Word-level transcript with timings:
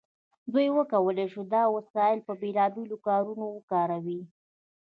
دوی 0.53 0.67
وکولی 0.77 1.25
شول 1.33 1.47
دا 1.55 1.63
وسایل 1.75 2.19
په 2.27 2.33
بیلابیلو 2.41 2.97
کارونو 3.07 3.45
وکاروي. 3.49 4.21